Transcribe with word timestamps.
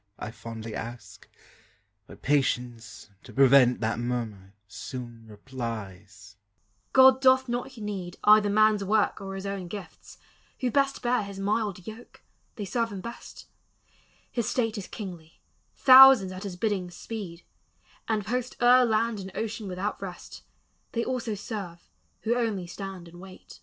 I 0.17 0.31
fondly 0.31 0.73
ask. 0.73 1.29
But 2.07 2.23
Patience, 2.23 3.11
to 3.21 3.31
prevent 3.31 3.81
That 3.81 3.99
murmur, 3.99 4.55
soon 4.67 5.27
replies, 5.27 6.37
"God 6.91 7.21
doth 7.21 7.47
not 7.47 7.77
need 7.77 8.17
Either 8.23 8.49
man's 8.49 8.83
work 8.83 9.21
or 9.21 9.35
his 9.35 9.45
own 9.45 9.67
gifts; 9.67 10.17
who 10.59 10.71
best 10.71 11.03
Bear 11.03 11.21
his 11.21 11.37
mild 11.37 11.85
yoke, 11.85 12.23
they 12.55 12.65
serve 12.65 12.91
him 12.91 12.99
best: 13.01 13.45
his 14.31 14.49
state 14.49 14.75
Is 14.75 14.87
kingly; 14.87 15.39
thousands 15.75 16.31
at 16.31 16.45
his 16.45 16.55
bidding 16.55 16.89
speed, 16.89 17.43
And 18.07 18.25
post 18.25 18.57
o'er 18.59 18.83
land 18.83 19.19
and 19.19 19.29
ocean 19.37 19.67
without 19.67 20.01
rest; 20.01 20.41
They 20.93 21.05
also 21.05 21.35
serve 21.35 21.91
who 22.21 22.33
only 22.35 22.65
stand 22.65 23.07
and 23.07 23.19
wait." 23.21 23.59